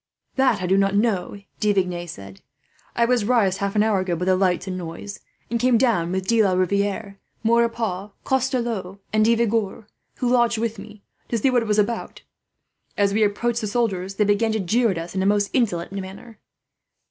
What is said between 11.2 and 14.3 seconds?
to see what it was about. As we approached the soldiers, they